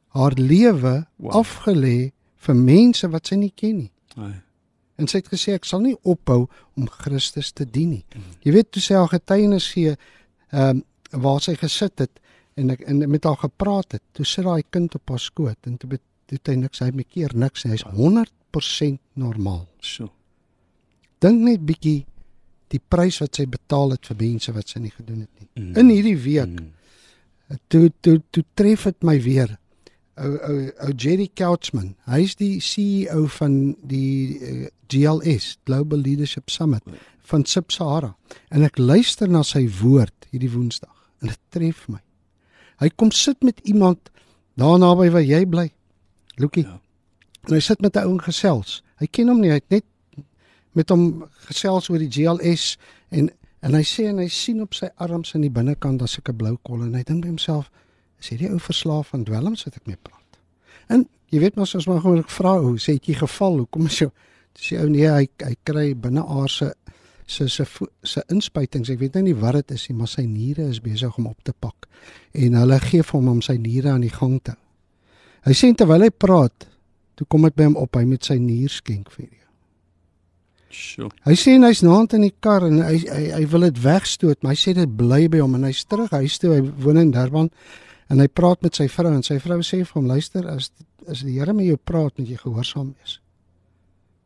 Haar 0.07 0.33
lewe 0.37 1.05
Wow. 1.17 1.31
afgelê 1.45 2.11
vir 2.35 2.55
mense 2.55 3.09
wat 3.09 3.27
sy 3.27 3.35
nie 3.35 3.51
ken 3.55 3.77
nie. 3.77 3.91
Ai. 4.17 4.41
En 4.97 5.07
sy 5.07 5.17
het 5.17 5.29
gesê 5.31 5.53
ek 5.53 5.65
sal 5.65 5.79
nie 5.81 5.95
ophou 6.03 6.47
om 6.77 6.87
Christus 6.87 7.51
te 7.51 7.65
dien 7.65 7.89
nie. 7.89 8.05
Mhm. 8.15 8.23
Jy 8.43 8.51
weet 8.51 8.71
toe 8.71 8.81
sy 8.81 8.93
haar 8.93 9.07
getuienis 9.09 9.71
gee, 9.73 9.95
ehm 10.51 10.69
um, 10.69 10.83
waar 11.21 11.41
sy 11.41 11.53
gesit 11.55 11.99
het 11.99 12.19
en 12.59 12.73
ek 12.73 12.83
en 12.89 13.03
met 13.09 13.23
haar 13.23 13.39
gepraat 13.41 13.97
het. 13.97 14.03
Toe 14.11 14.25
sit 14.25 14.45
daai 14.45 14.63
kind 14.69 14.95
op 14.95 15.09
haar 15.09 15.19
skoot 15.21 15.69
en 15.69 15.77
toe 15.77 15.95
het 16.33 16.47
hy 16.49 16.55
niks, 16.55 16.81
hy 16.81 16.89
het 16.89 16.97
my 16.97 17.05
keer 17.09 17.33
niks, 17.37 17.65
hy's 17.69 17.85
100% 17.93 18.99
normaal. 19.19 19.65
So. 19.81 20.09
Dink 21.23 21.41
net 21.45 21.65
bietjie 21.65 22.03
die 22.73 22.81
prys 22.89 23.19
wat 23.21 23.37
sy 23.37 23.45
betaal 23.49 23.93
het 23.95 24.07
vir 24.09 24.17
mense 24.21 24.53
wat 24.55 24.71
sy 24.71 24.81
nie 24.83 24.93
gedoen 24.93 25.25
het 25.25 25.33
nie. 25.39 25.49
Mm. 25.59 25.75
In 25.77 25.91
hierdie 25.93 26.17
week 26.17 26.55
Mm. 26.59 26.71
toe 27.69 27.91
toe 28.01 28.21
toe 28.31 28.43
tref 28.55 28.83
dit 28.89 29.03
my 29.03 29.19
weer. 29.21 29.57
Ou 30.15 30.37
ou 30.37 30.71
ou 30.87 30.91
Jerry 30.97 31.29
Couchman. 31.33 31.95
Hy's 32.05 32.35
die 32.35 32.59
CEO 32.61 33.27
van 33.27 33.75
die 33.81 34.39
uh, 34.39 34.67
GLS, 34.87 35.57
Global 35.65 35.99
Leadership 35.99 36.49
Summit 36.49 36.83
van 37.29 37.45
Sub-Sahara. 37.45 38.15
En 38.49 38.63
ek 38.63 38.77
luister 38.77 39.29
na 39.29 39.41
sy 39.43 39.65
woord 39.81 40.27
hierdie 40.31 40.51
Woensdag 40.53 41.09
en 41.21 41.31
dit 41.31 41.39
tref 41.49 41.87
my. 41.89 42.01
Hy 42.83 42.91
kom 42.99 43.11
sit 43.15 43.39
met 43.43 43.59
iemand 43.63 44.11
daar 44.59 44.79
naby 44.79 45.09
waar 45.13 45.23
jy 45.23 45.45
bly. 45.47 45.69
Lukie. 46.41 46.65
Ja. 46.67 46.79
En 47.47 47.55
hy 47.55 47.59
sit 47.63 47.81
met 47.81 47.95
'n 47.95 48.05
ou 48.05 48.11
en 48.17 48.21
gesels. 48.21 48.83
Hy 48.99 49.07
ken 49.07 49.27
hom 49.27 49.39
nie, 49.39 49.49
hy 49.49 49.59
het 49.61 49.69
net 49.69 49.85
met 50.73 50.89
hom 50.89 51.25
gesels 51.47 51.89
oor 51.89 51.99
die 51.99 52.11
GLS 52.11 52.77
en 53.09 53.29
en 53.63 53.73
hy 53.73 53.83
sê 53.87 54.09
en 54.09 54.17
hy 54.19 54.27
sien 54.27 54.59
op 54.61 54.73
sy 54.75 54.89
arms 54.99 55.35
aan 55.35 55.45
die 55.45 55.53
binnekant 55.53 55.99
daar 55.99 56.11
sulke 56.11 56.33
blou 56.35 56.57
kolle 56.67 56.83
en 56.83 56.95
hy 56.95 57.03
dink 57.03 57.21
by 57.23 57.29
homself, 57.29 57.69
is 58.19 58.33
hierdie 58.33 58.49
ou 58.51 58.59
verslaaf 58.59 59.13
aan 59.15 59.23
dwelms 59.23 59.63
wat 59.63 59.77
ek 59.79 59.87
mee 59.87 59.99
praat. 60.03 60.39
En 60.91 61.05
jy 61.31 61.39
weet 61.39 61.55
mos 61.55 61.75
as 61.75 61.87
maar 61.87 62.01
gewoonlik 62.01 62.29
vra 62.29 62.57
hoe 62.59 62.75
sê 62.75 62.97
het 62.97 63.07
jy 63.07 63.15
geval? 63.21 63.61
Hoekom 63.63 63.87
is 63.87 64.01
jou 64.01 64.09
sê 64.59 64.81
ou 64.81 64.89
nee, 64.91 65.07
hy 65.07 65.29
hy 65.45 65.55
kry 65.63 65.85
binneaardse 65.95 66.73
se 67.25 67.47
se 67.49 67.65
vo- 67.65 67.89
se 68.03 68.23
inspuitings. 68.29 68.89
Ek 68.89 68.99
weet 68.99 69.13
nou 69.15 69.23
nie 69.23 69.35
wat 69.35 69.53
dit 69.53 69.71
is 69.71 69.87
nie, 69.89 69.97
maar 69.97 70.07
sy 70.07 70.25
niere 70.25 70.67
is 70.69 70.81
besig 70.81 71.17
om 71.17 71.27
op 71.27 71.43
te 71.43 71.53
pak. 71.53 71.87
En 72.33 72.53
hulle 72.53 72.79
gee 72.79 73.03
vir 73.03 73.19
hom 73.19 73.27
om 73.27 73.41
sy 73.41 73.57
niere 73.57 73.89
aan 73.89 74.01
die 74.01 74.13
gang 74.13 74.39
te 74.43 74.51
hou. 74.51 74.59
Hy 75.43 75.53
sê 75.53 75.73
terwyl 75.75 76.01
hy 76.05 76.09
praat, 76.09 76.67
toe 77.15 77.27
kom 77.27 77.41
dit 77.43 77.55
by 77.55 77.63
hom 77.63 77.75
op 77.77 77.95
hy 77.95 78.05
met 78.07 78.23
sy 78.23 78.37
nier 78.39 78.69
skenk 78.71 79.11
vir 79.11 79.25
jou. 79.25 79.39
So. 80.73 81.09
Hy 81.27 81.35
sê 81.37 81.53
hy's 81.61 81.83
naand 81.85 82.15
in 82.17 82.23
die 82.25 82.33
kar 82.41 82.63
en 82.65 82.79
hy 82.81 82.95
hy, 83.05 83.23
hy 83.35 83.43
wil 83.51 83.67
dit 83.67 83.81
wegstoot, 83.83 84.39
maar 84.41 84.55
hy 84.55 84.61
sê 84.61 84.73
dit 84.73 84.95
bly 84.97 85.27
by 85.29 85.41
hom 85.43 85.53
en 85.59 85.67
hy's 85.67 85.83
terug 85.85 86.09
huis 86.17 86.39
toe. 86.41 86.55
Hy 86.55 86.61
woon 86.81 86.97
in 86.97 87.11
Durban 87.13 87.51
en 88.09 88.19
hy 88.23 88.27
praat 88.27 88.63
met 88.65 88.75
sy 88.75 88.87
vrou 88.89 89.11
en 89.13 89.21
sy 89.25 89.37
vrou 89.43 89.59
sê 89.61 89.83
vir 89.83 89.93
hom: 89.99 90.07
"Luister, 90.09 90.47
as 90.49 90.71
as 91.07 91.21
die 91.21 91.37
Here 91.37 91.53
met 91.53 91.67
jou 91.67 91.77
praat, 91.77 92.17
moet 92.17 92.29
jy 92.29 92.37
gehoorsaam 92.41 92.95
wees." 92.97 93.19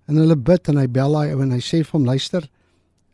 En 0.07 0.15
hulle 0.21 0.37
bid 0.37 0.69
en 0.69 0.77
hy 0.77 0.87
bel 0.87 1.17
daai 1.17 1.33
ou 1.33 1.41
en 1.43 1.51
hy 1.51 1.59
sê 1.59 1.81
vir 1.83 1.91
hom: 1.97 2.05
"Luister, 2.05 2.47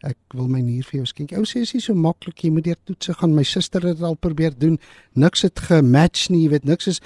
ek 0.04 0.18
wil 0.34 0.48
my 0.48 0.62
nier 0.62 0.84
vir 0.84 1.00
jou 1.02 1.06
skenk." 1.06 1.32
Ou 1.38 1.46
sê 1.48 1.62
is 1.62 1.74
nie 1.74 1.82
so 1.82 1.94
maklik, 1.94 2.44
jy 2.44 2.52
moet 2.52 2.64
deur 2.64 2.80
toetse 2.86 3.14
gaan. 3.14 3.36
My 3.36 3.44
suster 3.44 3.82
het 3.82 3.98
dit 3.98 4.04
al 4.04 4.16
probeer 4.16 4.54
doen. 4.58 4.80
Niks 5.16 5.42
het 5.42 5.60
gematch 5.60 6.30
nie, 6.30 6.44
jy 6.44 6.50
weet, 6.58 6.66
niks 6.66 6.88
is 6.88 7.02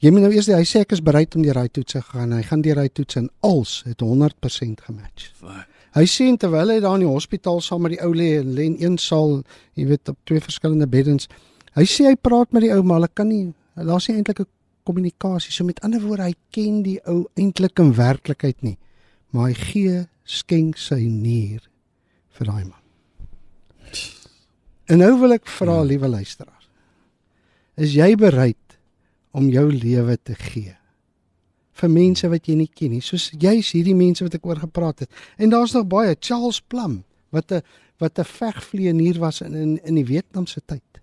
Jy 0.00 0.08
moet 0.10 0.22
nou 0.22 0.30
eers 0.32 0.46
hy 0.48 0.64
sê 0.64 0.80
ek 0.80 0.94
is 0.96 1.02
bereid 1.04 1.34
om 1.36 1.42
deur 1.44 1.58
daai 1.60 1.68
toetse 1.68 2.00
gaan. 2.00 2.32
Hy 2.32 2.40
gaan 2.48 2.62
deur 2.64 2.74
daai 2.74 2.88
toetse 2.88 3.18
en 3.18 3.28
als 3.44 3.82
het 3.84 4.00
100% 4.00 4.80
gematch. 4.80 5.26
Wat? 5.42 5.68
Hy 5.92 6.06
sê 6.08 6.30
terwyl 6.40 6.70
hy 6.72 6.80
daar 6.80 6.94
in 6.96 7.04
die 7.04 7.10
hospitaal 7.10 7.60
saam 7.60 7.82
met 7.82 7.92
die 7.92 8.00
ou 8.00 8.14
lê 8.14 8.38
en 8.38 8.54
lê 8.56 8.64
in 8.70 8.78
een 8.80 8.96
saal, 8.96 9.42
jy 9.76 9.90
weet 9.90 10.08
op 10.08 10.16
twee 10.24 10.40
verskillende 10.40 10.88
beddens, 10.88 11.28
Hy 11.78 11.86
sê 11.86 12.08
hy 12.08 12.16
praat 12.18 12.50
met 12.50 12.64
die 12.64 12.72
ou 12.74 12.82
maar 12.82 12.98
hulle 12.98 13.10
kan 13.14 13.28
nie 13.30 13.52
daar's 13.78 14.08
nie 14.08 14.16
eintlik 14.18 14.40
'n 14.40 14.50
kommunikasie. 14.84 15.52
So 15.52 15.64
met 15.64 15.80
ander 15.80 16.00
woorde, 16.02 16.22
hy 16.22 16.34
ken 16.50 16.82
die 16.82 16.98
ou 17.06 17.28
eintlik 17.36 17.78
in 17.78 17.94
werklikheid 17.94 18.62
nie. 18.62 18.78
Maar 19.30 19.48
hy 19.48 19.54
gee 19.54 20.06
skenk 20.24 20.76
sy 20.76 21.06
nier 21.06 21.69
vir 22.40 22.48
daai 22.48 22.64
man. 22.64 22.78
En 24.90 24.98
nou 25.04 25.12
wil 25.20 25.36
ek 25.36 25.46
vra, 25.46 25.80
ja. 25.82 25.86
liewe 25.92 26.08
luisteraars. 26.10 26.68
Is 27.80 27.94
jy 27.94 28.14
bereid 28.18 28.78
om 29.36 29.46
jou 29.52 29.68
lewe 29.70 30.16
te 30.18 30.34
gee 30.34 30.74
vir 31.80 31.88
mense 31.88 32.28
wat 32.28 32.48
jy 32.48 32.58
nie 32.58 32.68
ken 32.76 32.90
nie? 32.92 33.04
Soos 33.04 33.30
jy's 33.40 33.70
hierdie 33.72 33.96
mense 33.96 34.24
wat 34.26 34.34
ek 34.36 34.48
oor 34.48 34.58
gepraat 34.60 35.04
het. 35.04 35.20
En 35.40 35.52
daar's 35.52 35.72
nog 35.76 35.86
baie 35.88 36.16
Charles 36.18 36.58
Plum 36.60 37.04
wat 37.32 37.52
'n 37.52 37.62
wat 38.00 38.18
'n 38.18 38.24
vegvlieënier 38.24 39.18
was 39.18 39.40
in 39.40 39.54
in 39.54 39.78
in 39.84 39.94
die 39.94 40.04
Vietnamse 40.04 40.60
tyd. 40.66 41.00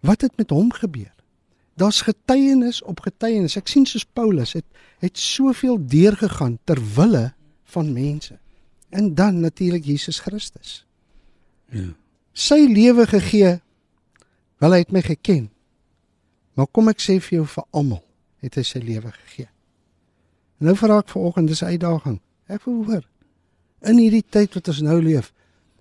Wat 0.00 0.20
het 0.20 0.36
met 0.36 0.50
hom 0.50 0.72
gebeur? 0.72 1.14
Daar's 1.76 2.00
getuienis 2.00 2.82
op 2.82 3.00
getuienis. 3.00 3.56
Ek 3.56 3.68
sien 3.68 3.86
soos 3.86 4.04
Paulus 4.04 4.52
het 4.52 4.64
het 4.98 5.18
soveel 5.18 5.76
deurgegaan 5.86 6.58
ter 6.64 6.78
wille 6.94 7.34
van 7.64 7.92
mense. 7.92 8.38
En 8.88 9.14
dan 9.14 9.40
natuurlik 9.40 9.84
Jesus 9.84 10.18
Christus. 10.20 10.86
Ja 11.70 11.94
sy 12.36 12.66
lewe 12.68 13.06
gegee. 13.08 13.56
Wel 14.60 14.76
hy 14.76 14.80
het 14.84 14.92
my 14.92 15.02
geken. 15.04 15.48
Maar 16.56 16.68
kom 16.72 16.92
ek 16.92 17.00
sê 17.02 17.18
vir 17.20 17.40
jou 17.40 17.46
vir 17.56 17.66
almal 17.76 18.02
het 18.44 18.58
hy 18.60 18.64
sy 18.64 18.80
lewe 18.84 19.10
gegee. 19.12 19.48
En 20.60 20.70
nou 20.70 20.76
vra 20.78 21.00
ek 21.02 21.12
vanoggend 21.12 21.48
dis 21.48 21.62
'n 21.62 21.76
uitdaging. 21.76 22.20
Ek 22.48 22.64
wil 22.64 22.84
hoor 22.84 23.04
in 23.82 23.98
hierdie 23.98 24.24
tyd 24.24 24.54
wat 24.54 24.68
ons 24.68 24.80
nou 24.80 25.00
leef 25.02 25.32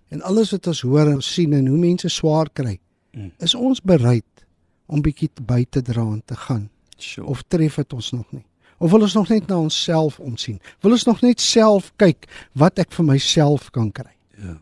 en 0.10 0.22
alles 0.22 0.52
wat 0.52 0.68
ons 0.68 0.82
hoor 0.82 1.08
en 1.08 1.22
sien 1.22 1.54
en 1.54 1.68
hoe 1.68 1.78
mense 1.78 2.10
swaar 2.10 2.50
kry, 2.54 2.80
mm. 3.12 3.32
is 3.40 3.56
ons 3.56 3.82
bereid 3.82 4.46
om 4.86 5.02
bietjie 5.02 5.30
by 5.42 5.66
te 5.70 5.82
dra 5.82 6.02
en 6.02 6.22
te 6.26 6.36
gaan. 6.36 6.70
Sure. 6.98 7.28
Of 7.28 7.44
tref 7.48 7.76
dit 7.76 7.94
ons 7.94 8.12
nog 8.12 8.32
nie? 8.32 8.46
Of 8.78 8.92
wil 8.92 9.02
ons 9.02 9.14
nog 9.14 9.30
net 9.30 9.48
na 9.48 9.58
onsself 9.58 10.20
omsien? 10.20 10.60
Wil 10.82 10.92
ons 10.92 11.06
nog 11.06 11.22
net 11.22 11.42
self 11.42 11.94
kyk 11.98 12.28
wat 12.54 12.80
ek 12.80 12.92
vir 12.92 13.06
myself 13.06 13.72
kan 13.72 13.92
kry? 13.92 14.12
Ja 14.38 14.60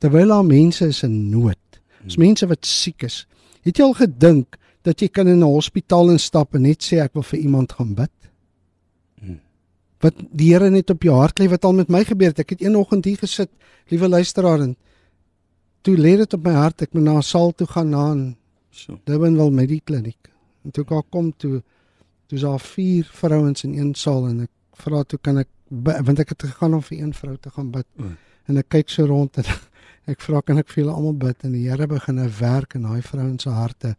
terwyl 0.00 0.32
daar 0.32 0.46
mense 0.46 0.86
is 0.86 1.02
in 1.02 1.28
nood. 1.28 1.60
Dis 2.04 2.16
hmm. 2.16 2.24
mense 2.24 2.48
wat 2.48 2.66
siek 2.66 3.04
is. 3.04 3.24
Het 3.66 3.80
jy 3.80 3.84
al 3.84 3.96
gedink 3.98 4.56
dat 4.86 5.02
jy 5.02 5.10
kan 5.12 5.28
in 5.28 5.42
'n 5.44 5.54
hospitaal 5.54 6.10
instap 6.10 6.54
en 6.56 6.64
net 6.64 6.82
sê 6.82 7.02
ek 7.04 7.14
wil 7.14 7.26
vir 7.32 7.40
iemand 7.40 7.72
gaan 7.72 7.94
bid? 7.94 8.16
Hmm. 9.20 9.40
Wat 10.00 10.14
die 10.32 10.52
Here 10.52 10.70
net 10.70 10.90
op 10.90 11.02
jou 11.02 11.16
hart 11.16 11.40
lê 11.40 11.48
wat 11.48 11.64
al 11.64 11.76
met 11.76 11.88
my 11.88 12.04
gebeur 12.04 12.32
het. 12.32 12.40
Ek 12.40 12.50
het 12.50 12.62
eenoggend 12.62 13.04
hier 13.04 13.18
gesit, 13.18 13.50
liewe 13.88 14.08
luisteraar 14.08 14.60
en 14.60 14.76
toe 15.82 15.96
lê 15.96 16.16
dit 16.16 16.34
op 16.34 16.44
my 16.44 16.52
hart 16.52 16.82
ek 16.82 16.94
moet 16.94 17.04
na 17.04 17.16
'n 17.18 17.22
saal 17.22 17.52
toe 17.52 17.66
gaan 17.66 17.90
na 17.90 18.14
'n 18.14 18.36
so. 18.70 18.98
Durbanville 19.04 19.50
Medikliniek. 19.50 20.30
En 20.64 20.70
toe 20.70 20.84
kom 20.84 21.32
toe 21.36 21.62
toe's 22.30 22.46
daar 22.46 22.62
vier 22.62 23.08
vrouens 23.20 23.64
in 23.66 23.74
een 23.74 23.94
saal 23.98 24.28
en 24.28 24.44
ek 24.46 24.84
vra 24.84 25.02
toe 25.04 25.18
kan 25.18 25.42
ek 25.42 25.50
want 25.70 26.18
ek 26.18 26.32
het 26.34 26.48
gegaan 26.50 26.74
om 26.74 26.82
vir 26.82 26.98
een 26.98 27.12
vrou 27.14 27.36
te 27.38 27.50
gaan 27.50 27.70
bid. 27.70 27.86
Mm. 27.96 28.16
En 28.50 28.56
ek 28.58 28.68
kyk 28.74 28.88
so 28.90 29.06
rond 29.06 29.36
en 29.38 29.50
Ek 30.10 30.22
vra 30.24 30.40
kan 30.42 30.58
ek 30.58 30.70
vir 30.72 30.82
julle 30.82 30.94
almal 30.96 31.16
bid 31.20 31.44
en 31.46 31.52
die 31.54 31.66
Here 31.68 31.86
begin 31.86 32.18
'n 32.18 32.32
werk 32.40 32.74
in 32.74 32.82
daai 32.82 33.02
vrouens 33.02 33.42
se 33.42 33.50
harte 33.50 33.96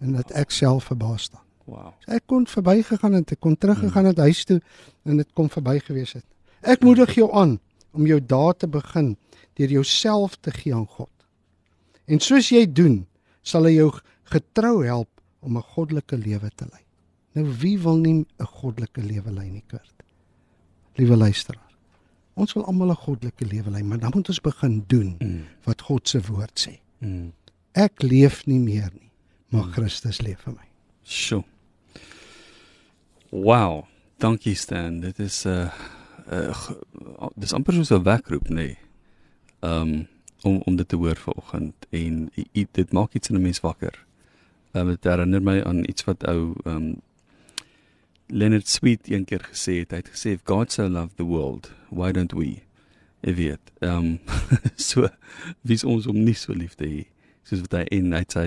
en 0.00 0.12
dat 0.12 0.32
ek 0.32 0.50
self 0.50 0.88
verbaas 0.90 1.28
staan. 1.28 1.44
Wow. 1.66 1.92
So 2.00 2.12
ek 2.12 2.26
kon 2.26 2.46
verbygegaan 2.46 3.14
en 3.14 3.24
ek 3.26 3.40
kon 3.40 3.56
teruggegaan 3.56 4.06
het 4.06 4.18
huis 4.18 4.44
toe 4.44 4.60
en 5.04 5.16
dit 5.16 5.28
kom 5.34 5.48
verby 5.48 5.78
gewees 5.78 6.12
het. 6.12 6.24
Ek 6.62 6.82
moedig 6.82 7.14
jou 7.14 7.30
aan 7.32 7.60
om 7.92 8.06
jou 8.06 8.18
dae 8.20 8.54
te 8.54 8.66
begin 8.66 9.16
deur 9.54 9.68
jouself 9.68 10.36
te 10.40 10.50
gee 10.50 10.74
aan 10.74 10.86
God. 10.86 11.12
En 12.06 12.18
soos 12.18 12.48
jy 12.48 12.66
doen, 12.66 13.06
sal 13.42 13.64
hy 13.64 13.76
jou 13.76 13.92
getrou 14.24 14.84
help 14.84 15.10
om 15.40 15.56
'n 15.56 15.62
goddelike 15.62 16.16
lewe 16.16 16.50
te 16.56 16.66
lei. 16.72 16.82
Nou 17.32 17.46
wie 17.58 17.78
wil 17.80 17.96
nie 17.96 18.26
'n 18.38 18.44
goddelike 18.44 19.02
lewe 19.02 19.32
lei 19.32 19.50
nie, 19.50 19.64
Kurt? 19.66 19.94
Liewe 20.94 21.16
luisteraar. 21.16 21.70
Ons 22.34 22.52
wil 22.52 22.64
almal 22.64 22.90
'n 22.90 22.96
goddelike 22.96 23.46
lewe 23.46 23.70
lei, 23.70 23.82
maar 23.82 23.98
dan 23.98 24.10
moet 24.14 24.28
ons 24.28 24.40
begin 24.40 24.84
doen 24.86 25.16
mm. 25.18 25.44
wat 25.64 25.80
God 25.80 26.08
se 26.08 26.20
woord 26.20 26.66
sê. 26.68 26.80
Mm. 26.98 27.32
Ek 27.72 28.02
leef 28.02 28.46
nie 28.46 28.58
meer 28.58 28.90
nie, 28.92 29.10
maar 29.48 29.64
mm. 29.64 29.72
Christus 29.72 30.20
leef 30.20 30.40
vir 30.40 30.52
my. 30.52 30.68
Sjoe. 31.02 31.44
Wow. 33.30 33.84
Dankie 34.18 34.54
Stan. 34.54 35.00
Dit 35.00 35.18
is 35.18 35.44
'n 35.44 35.48
uh, 35.48 35.72
uh, 36.32 37.26
dis 37.36 37.52
amper 37.52 37.74
soos 37.74 37.90
'n 37.90 38.02
wekroep, 38.02 38.48
nê. 38.48 38.54
Nee. 38.54 38.78
Um 39.60 40.08
om 40.42 40.60
om 40.64 40.76
dit 40.76 40.88
te 40.88 40.96
hoor 40.96 41.16
vanoggend 41.16 41.86
en 41.90 42.30
dit 42.72 42.92
maak 42.92 43.14
iets 43.14 43.28
in 43.28 43.36
'n 43.36 43.42
mens 43.42 43.60
wakker. 43.60 44.04
Um, 44.72 44.86
dit 44.86 45.04
herinner 45.04 45.42
my 45.42 45.62
aan 45.62 45.84
iets 45.88 46.04
wat 46.04 46.26
ou 46.26 46.54
um 46.64 47.00
Leonard 48.32 48.68
Sweet 48.68 49.10
een 49.10 49.24
keer 49.28 49.44
gesê 49.44 49.82
het. 49.82 49.90
Hy 49.92 50.00
het 50.00 50.08
gesê 50.08 50.30
if 50.32 50.44
God 50.48 50.72
so 50.72 50.86
loved 50.88 51.18
the 51.20 51.26
world, 51.28 51.68
why 51.90 52.12
don't 52.16 52.32
we? 52.32 52.62
Ek 53.20 53.36
weet. 53.36 53.72
Ehm 53.84 54.16
um, 54.16 54.38
so 54.88 55.08
wie 55.60 55.76
is 55.76 55.84
ons 55.84 56.08
om 56.08 56.16
nie 56.16 56.36
so 56.38 56.56
lief 56.56 56.78
te 56.80 56.88
hê 56.88 57.02
soos 57.44 57.60
wat 57.66 57.76
hy 57.76 57.82
en 57.98 58.14
hy 58.16 58.22
sy 58.32 58.46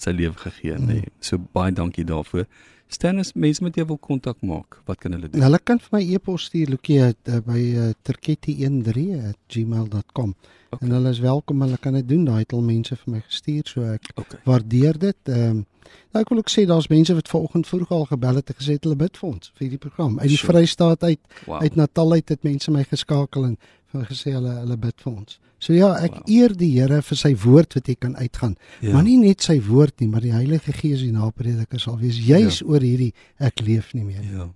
sy 0.00 0.10
lewe 0.16 0.36
gegee 0.36 0.72
het. 0.72 0.86
Nee. 0.86 1.04
So 1.20 1.38
baie 1.52 1.72
dankie 1.72 2.04
daarvoor. 2.04 2.46
Stennis 2.92 3.32
mense 3.32 3.62
met 3.64 3.74
jou 3.76 3.86
wil 3.88 3.98
kontak 3.98 4.36
maak. 4.44 4.80
Wat 4.84 4.98
kan 5.00 5.12
hulle 5.16 5.28
doen? 5.30 5.42
Hulle 5.42 5.58
kan 5.64 5.78
vir 5.80 5.88
my 5.96 6.02
e-pos 6.14 6.42
stuur 6.50 6.68
Lukie 6.74 7.00
uh, 7.00 7.12
by 7.46 7.60
uh, 7.60 7.88
eh, 7.88 7.94
turketti13@gmail.com. 8.08 10.30
Okay. 10.72 10.88
En 10.88 10.94
hulle 10.96 11.10
is 11.12 11.22
welkom, 11.24 11.56
hulle 11.64 11.78
kan 11.80 11.94
dit 11.96 12.08
doen. 12.08 12.24
Daai 12.28 12.42
het 12.44 12.52
al 12.52 12.64
mense 12.64 12.94
vir 12.96 13.10
my 13.14 13.20
gestuur, 13.24 13.64
so 13.68 13.78
ek 13.94 14.04
okay. 14.14 14.38
waardeer 14.48 14.94
dit. 14.98 15.20
Ehm 15.28 15.48
um, 15.48 15.66
nou 16.12 16.20
ek 16.22 16.30
wil 16.32 16.40
ook 16.40 16.52
sê 16.52 16.62
daar's 16.68 16.88
mense 16.88 17.14
wat 17.16 17.28
vanoggend 17.28 17.66
vroeg 17.68 17.90
al 17.92 18.06
gebel 18.08 18.34
het 18.40 18.48
en 18.48 18.56
gesê 18.56 18.72
het 18.76 18.84
hulle 18.86 19.00
bid 19.00 19.14
vir 19.16 19.28
ons 19.28 19.52
vir 19.56 19.62
hierdie 19.66 19.80
program. 19.80 20.12
Uit 20.20 20.28
die 20.28 20.40
sure. 20.40 20.52
Vrystaat 20.52 21.00
uit, 21.04 21.20
wow. 21.46 21.60
uit 21.60 21.74
Natal 21.76 22.12
uit 22.12 22.28
het 22.28 22.42
mense 22.44 22.70
my 22.72 22.84
geskakel 22.88 23.44
en 23.44 23.56
vir 23.92 24.06
gesê 24.10 24.34
hulle 24.36 24.54
hulle 24.60 24.78
bid 24.80 25.04
vir 25.04 25.12
ons. 25.12 25.38
So 25.62 25.76
ja, 25.76 25.92
ek 26.02 26.16
wow. 26.16 26.24
eer 26.34 26.54
die 26.58 26.72
Here 26.74 26.98
vir 27.06 27.18
sy 27.20 27.32
woord 27.38 27.76
wat 27.78 27.86
hy 27.86 27.94
kan 27.94 28.16
uitgaan. 28.18 28.56
Ja. 28.80 28.96
Maar 28.96 29.06
nie 29.06 29.18
net 29.20 29.46
sy 29.46 29.60
woord 29.62 30.00
nie, 30.02 30.08
maar 30.10 30.24
die 30.24 30.34
Heilige 30.34 30.74
Gees 30.74 31.04
die 31.04 31.12
naprediker 31.14 31.80
sal 31.82 32.00
wees 32.00 32.18
juis 32.18 32.60
ja. 32.62 32.66
oor 32.66 32.82
hierdie 32.82 33.12
ek 33.38 33.62
leef 33.62 33.92
nie 33.94 34.04
meer. 34.08 34.26
Ja. 34.26 34.48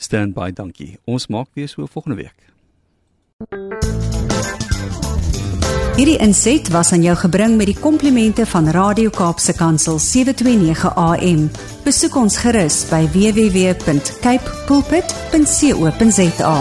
Stand 0.00 0.34
by, 0.34 0.50
dankie. 0.56 0.96
Ons 1.04 1.28
maak 1.28 1.52
weer 1.54 1.68
so 1.68 1.86
volgende 1.86 2.24
week. 2.24 2.38
Hierdie 5.94 6.16
inset 6.18 6.68
was 6.74 6.90
aan 6.92 7.04
jou 7.06 7.14
gebring 7.14 7.54
met 7.54 7.68
die 7.70 7.76
komplimente 7.78 8.42
van 8.50 8.66
Radio 8.74 9.12
Kaapse 9.14 9.54
Kansel 9.54 10.00
729 10.02 10.90
AM. 10.90 11.46
Besoek 11.84 12.16
ons 12.18 12.40
gerus 12.42 12.82
by 12.90 13.04
www.cape 13.14 14.58
pulpit.co.za. 14.66 16.56